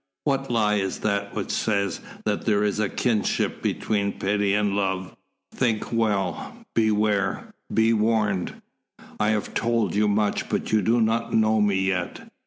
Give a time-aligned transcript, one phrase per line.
[0.23, 5.15] "What lie is that which says that there is a kinship between pity and love?
[5.53, 8.63] Think well beware be warned.
[9.19, 12.31] I have told you much, but you do not know me yet.